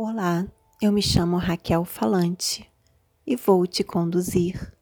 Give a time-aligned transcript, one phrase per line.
[0.00, 0.46] Olá,
[0.80, 2.70] eu me chamo Raquel Falante
[3.26, 4.72] e vou te conduzir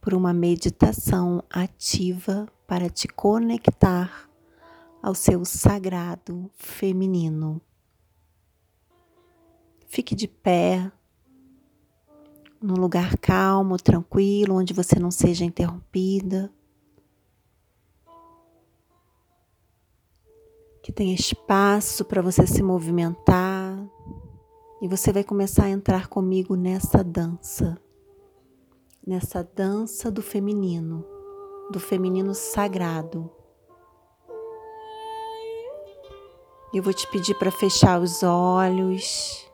[0.00, 4.30] por uma meditação ativa para te conectar
[5.02, 7.60] ao seu sagrado feminino.
[9.88, 10.90] Fique de pé,
[12.58, 16.50] num lugar calmo, tranquilo, onde você não seja interrompida.
[20.82, 23.51] Que tenha espaço para você se movimentar
[24.82, 27.78] e você vai começar a entrar comigo nessa dança,
[29.06, 31.06] nessa dança do feminino,
[31.70, 33.30] do feminino sagrado.
[36.74, 39.48] Eu vou te pedir para fechar os olhos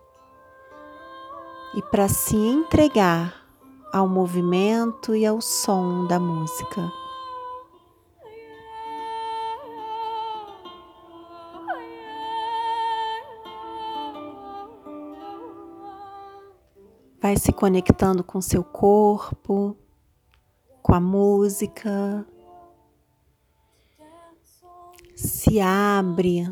[1.74, 3.46] e para se entregar
[3.92, 6.90] ao movimento e ao som da música.
[17.28, 19.76] Vai se conectando com seu corpo,
[20.82, 22.26] com a música.
[25.14, 26.50] Se abre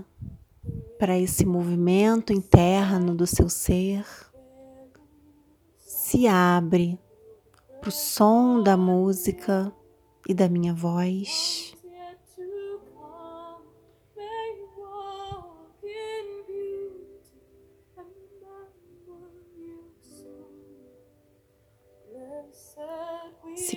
[0.98, 4.04] para esse movimento interno do seu ser.
[5.78, 7.00] Se abre
[7.80, 9.72] para o som da música
[10.28, 11.74] e da minha voz.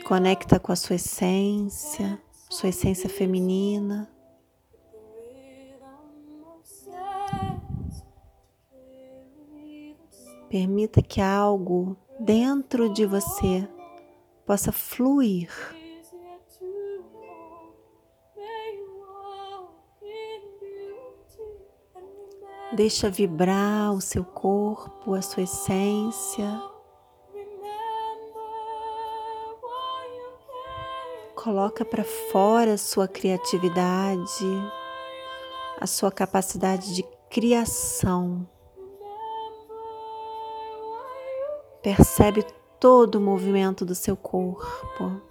[0.09, 4.09] Conecta com a sua essência, sua essência feminina.
[10.49, 13.69] Permita que algo dentro de você
[14.47, 15.51] possa fluir.
[22.75, 26.68] Deixa vibrar o seu corpo, a sua essência.
[31.41, 34.45] Coloca para fora a sua criatividade,
[35.79, 38.45] a sua capacidade de criação.
[41.81, 42.45] Percebe
[42.77, 45.21] todo o movimento do seu corpo.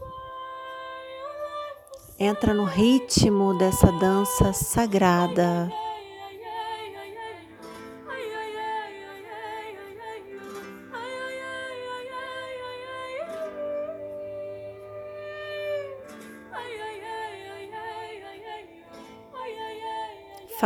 [2.18, 5.70] Entra no ritmo dessa dança sagrada.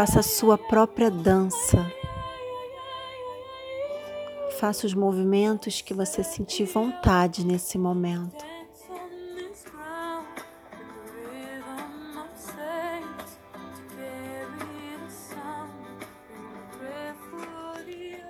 [0.02, 1.78] Faça a sua própria dança.
[4.58, 8.44] Faça os movimentos que você sentir vontade nesse momento.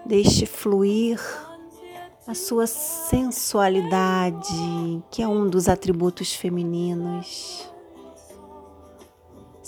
[0.05, 1.19] Deixe fluir
[2.27, 4.37] a sua sensualidade,
[5.11, 7.72] que é um dos atributos femininos.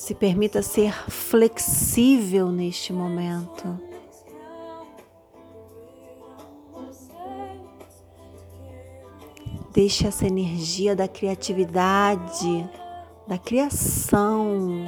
[0.05, 3.81] Se permita ser flexível neste momento.
[9.73, 12.71] Deixe essa energia da criatividade,
[13.27, 14.85] da criação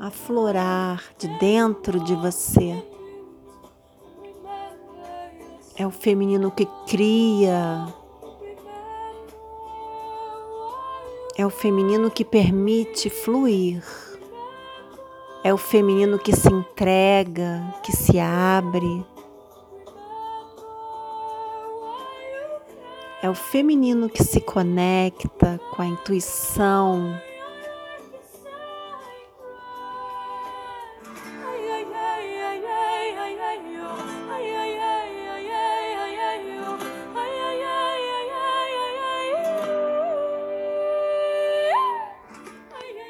[0.00, 2.84] aflorar de dentro de você.
[5.76, 7.94] É o feminino que cria.
[11.36, 14.07] É o feminino que permite fluir.
[15.44, 19.04] É o feminino que se entrega, que se abre.
[23.22, 27.20] É o feminino que se conecta com a intuição.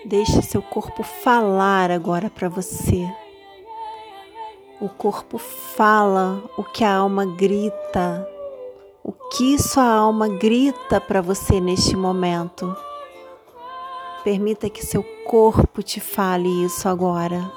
[0.08, 3.06] Deixe seu corpo falar agora para você.
[4.80, 8.26] O corpo fala o que a alma grita,
[9.04, 12.74] o que sua alma grita para você neste momento.
[14.24, 17.52] Permita que seu corpo te fale isso agora.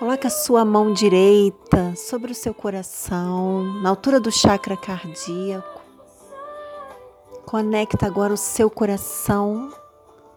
[0.00, 5.75] Coloque a sua mão direita sobre o seu coração, na altura do chakra cardíaco.
[7.46, 9.72] Conecta agora o seu coração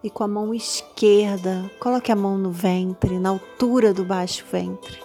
[0.00, 5.02] e com a mão esquerda, coloque a mão no ventre, na altura do baixo ventre.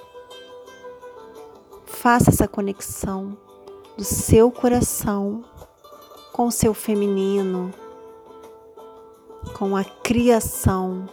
[1.84, 3.36] Faça essa conexão
[3.98, 5.44] do seu coração
[6.32, 7.74] com o seu feminino,
[9.58, 11.10] com a criação.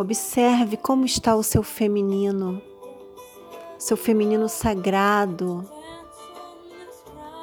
[0.00, 2.62] Observe como está o seu feminino,
[3.78, 5.70] seu feminino sagrado.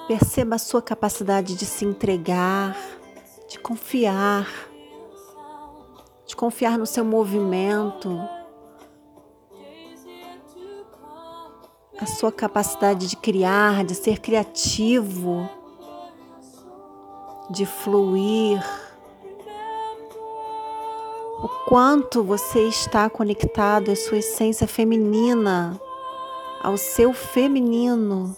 [0.08, 2.76] Perceba a sua capacidade de se entregar,
[3.48, 4.48] de confiar,
[6.26, 8.20] de confiar no seu movimento,
[12.02, 15.48] a sua capacidade de criar, de ser criativo,
[17.52, 18.87] de fluir
[21.48, 25.80] o quanto você está conectado à sua essência feminina,
[26.62, 28.36] ao seu feminino.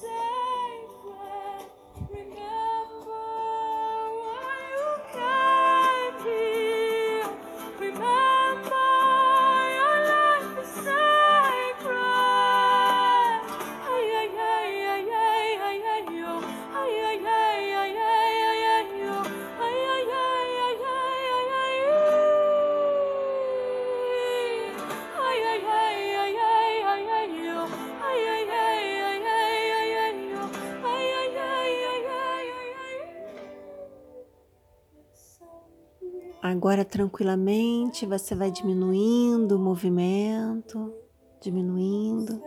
[36.50, 40.92] Agora, tranquilamente, você vai diminuindo o movimento,
[41.40, 42.42] diminuindo.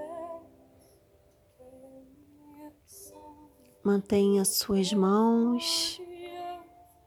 [3.85, 6.03] Mantenha suas mãos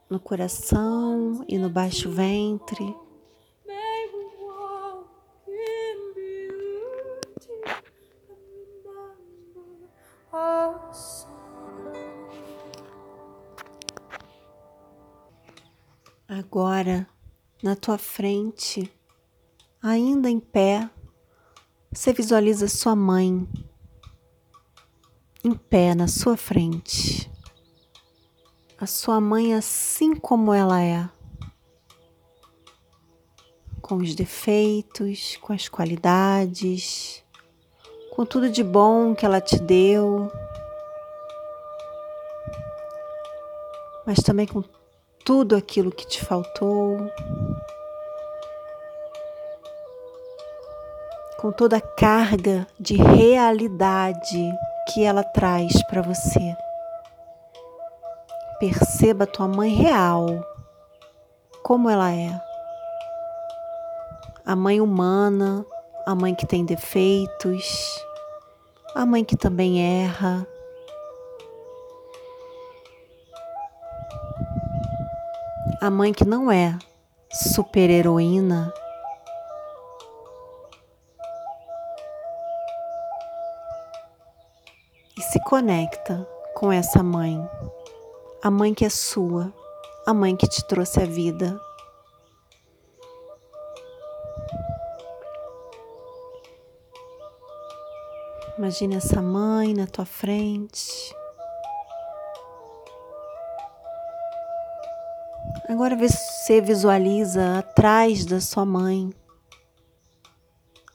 [0.09, 2.95] no coração e no baixo ventre.
[17.75, 18.89] Na tua frente,
[19.83, 20.89] ainda em pé,
[21.91, 23.45] você visualiza sua mãe
[25.43, 27.29] em pé na sua frente.
[28.79, 31.09] A sua mãe assim como ela é,
[33.81, 37.25] com os defeitos, com as qualidades,
[38.15, 40.31] com tudo de bom que ela te deu,
[44.05, 44.63] mas também com
[45.25, 47.11] tudo aquilo que te faltou,
[51.39, 54.53] com toda a carga de realidade
[54.87, 56.55] que ela traz para você.
[58.59, 60.27] Perceba a tua mãe real,
[61.63, 62.39] como ela é.
[64.45, 65.65] A mãe humana,
[66.05, 67.99] a mãe que tem defeitos,
[68.93, 70.47] a mãe que também erra,
[75.81, 76.77] a mãe que não é
[77.31, 78.73] super-heroína,
[85.17, 87.37] e se conecta com essa mãe,
[88.41, 89.53] a mãe que é sua,
[90.05, 91.59] a mãe que te trouxe a vida.
[98.57, 101.13] Imagine essa mãe na tua frente.
[105.75, 109.13] Agora você visualiza atrás da sua mãe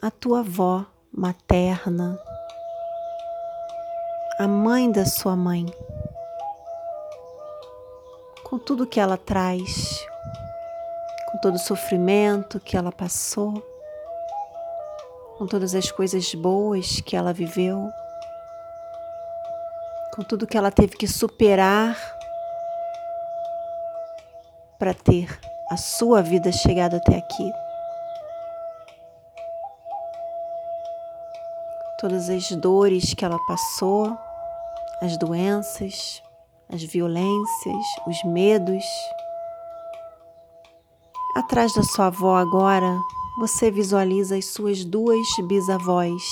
[0.01, 2.19] a tua avó materna,
[4.39, 5.67] a mãe da sua mãe,
[8.43, 10.03] com tudo que ela traz,
[11.31, 13.63] com todo o sofrimento que ela passou,
[15.37, 17.87] com todas as coisas boas que ela viveu,
[20.15, 22.19] com tudo que ela teve que superar
[24.81, 25.39] para ter
[25.71, 27.53] a sua vida chegado até aqui.
[32.01, 34.17] Todas as dores que ela passou,
[35.03, 36.23] as doenças,
[36.73, 38.85] as violências, os medos.
[41.37, 42.99] Atrás da sua avó agora,
[43.39, 46.23] você visualiza as suas duas bisavós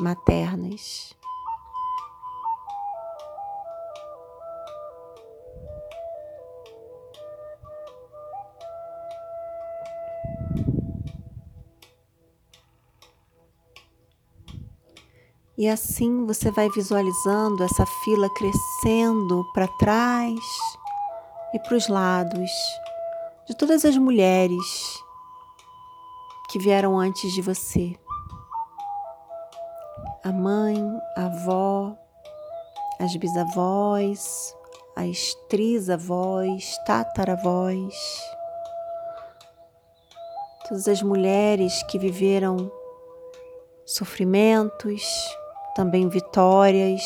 [0.00, 1.14] maternas.
[15.56, 20.40] E assim você vai visualizando essa fila crescendo para trás
[21.52, 22.50] e para os lados
[23.46, 25.00] de todas as mulheres
[26.50, 27.94] que vieram antes de você.
[30.24, 30.76] A mãe,
[31.16, 31.96] a avó,
[32.98, 34.56] as bisavós,
[34.96, 37.94] as trisavós, tataravós,
[40.66, 42.72] todas as mulheres que viveram
[43.84, 45.04] sofrimentos,
[45.74, 47.02] também vitórias,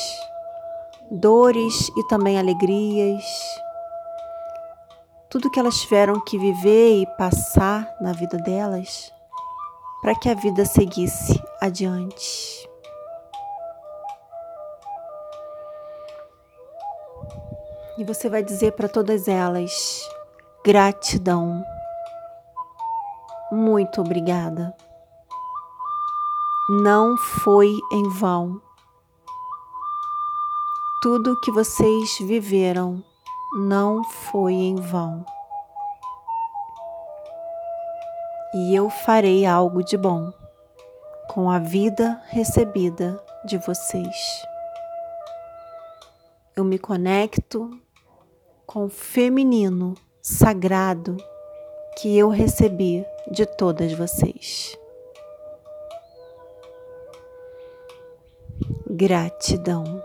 [1.10, 3.24] dores e também alegrias.
[5.30, 9.12] tudo que elas tiveram que viver e passar na vida delas
[10.00, 12.68] para que a vida seguisse adiante.
[17.98, 20.08] E você vai dizer para todas elas:
[20.64, 21.64] gratidão.
[23.50, 24.74] Muito obrigada.
[26.70, 28.60] Não foi em vão.
[31.00, 33.02] Tudo que vocês viveram
[33.54, 35.24] não foi em vão.
[38.52, 40.30] E eu farei algo de bom
[41.30, 44.46] com a vida recebida de vocês.
[46.54, 47.80] Eu me conecto
[48.66, 51.16] com o feminino sagrado
[51.96, 54.78] que eu recebi de todas vocês.
[58.98, 60.02] Gratidão.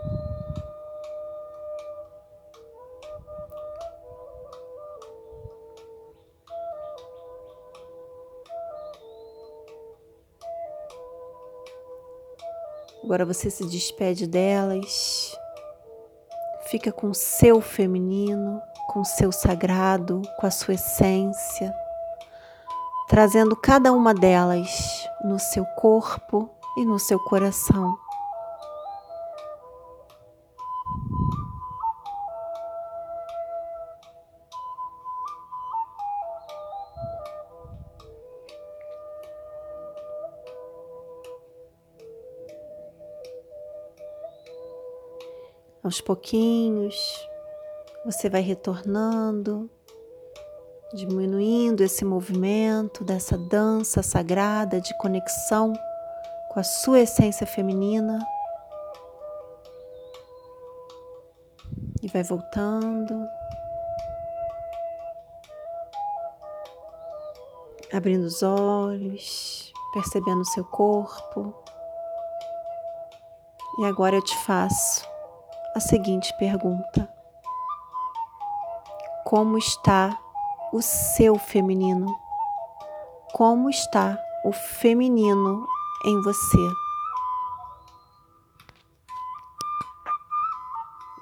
[13.02, 15.36] Agora você se despede delas
[16.66, 21.74] fica com o seu feminino, com o seu sagrado, com a sua essência,
[23.08, 28.03] trazendo cada uma delas no seu corpo e no seu coração.
[45.84, 47.28] Aos pouquinhos,
[48.06, 49.68] você vai retornando,
[50.94, 55.74] diminuindo esse movimento dessa dança sagrada de conexão
[56.48, 58.18] com a sua essência feminina.
[62.02, 63.28] E vai voltando.
[67.92, 71.54] Abrindo os olhos, percebendo o seu corpo.
[73.80, 75.13] E agora eu te faço
[75.74, 77.12] a seguinte pergunta:
[79.24, 80.18] Como está
[80.72, 82.16] o seu feminino?
[83.32, 85.66] Como está o feminino
[86.06, 86.70] em você?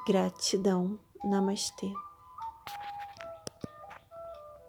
[0.06, 0.98] Gratidão.
[1.24, 1.92] Namastê.